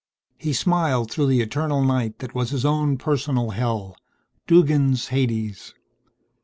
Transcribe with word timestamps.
He 0.39 0.51
smiled 0.51 1.11
through 1.11 1.27
the 1.27 1.41
eternal 1.41 1.83
night 1.83 2.17
that 2.17 2.33
was 2.33 2.49
his 2.49 2.65
own 2.65 2.97
personal 2.97 3.51
hell. 3.51 3.95
Duggan's 4.47 5.09
Hades. 5.09 5.75